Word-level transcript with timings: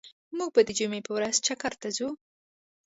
موږ 0.37 0.49
به 0.55 0.61
د 0.65 0.69
جمعی 0.79 1.01
په 1.07 1.11
ورځ 1.17 1.33
چکر 1.47 1.73
ته 1.81 1.87
ځو 1.97 2.09